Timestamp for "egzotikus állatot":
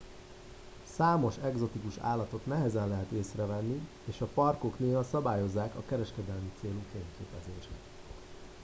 1.43-2.45